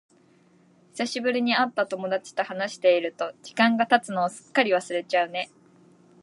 [0.95, 5.51] 久しぶりに会った友達と話していると、時間が経つのをすっかり忘れちゃうね。